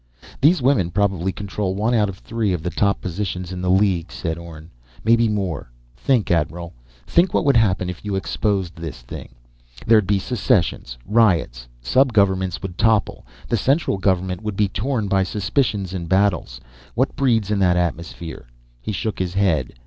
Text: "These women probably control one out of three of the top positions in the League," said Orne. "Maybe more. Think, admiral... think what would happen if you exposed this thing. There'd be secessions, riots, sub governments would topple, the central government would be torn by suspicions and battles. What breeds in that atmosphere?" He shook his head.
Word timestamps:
"These 0.41 0.63
women 0.63 0.89
probably 0.89 1.31
control 1.31 1.75
one 1.75 1.93
out 1.93 2.09
of 2.09 2.17
three 2.17 2.53
of 2.53 2.63
the 2.63 2.71
top 2.71 3.01
positions 3.01 3.51
in 3.51 3.61
the 3.61 3.69
League," 3.69 4.11
said 4.11 4.35
Orne. 4.35 4.71
"Maybe 5.03 5.29
more. 5.29 5.71
Think, 5.95 6.31
admiral... 6.31 6.73
think 7.05 7.35
what 7.35 7.45
would 7.45 7.55
happen 7.55 7.87
if 7.87 8.03
you 8.03 8.15
exposed 8.15 8.75
this 8.77 9.01
thing. 9.03 9.35
There'd 9.85 10.07
be 10.07 10.17
secessions, 10.17 10.97
riots, 11.05 11.67
sub 11.83 12.13
governments 12.13 12.63
would 12.63 12.79
topple, 12.79 13.27
the 13.47 13.57
central 13.57 13.99
government 13.99 14.41
would 14.41 14.55
be 14.55 14.67
torn 14.69 15.07
by 15.07 15.21
suspicions 15.21 15.93
and 15.93 16.09
battles. 16.09 16.59
What 16.95 17.15
breeds 17.15 17.51
in 17.51 17.59
that 17.59 17.77
atmosphere?" 17.77 18.47
He 18.81 18.91
shook 18.91 19.19
his 19.19 19.35
head. 19.35 19.73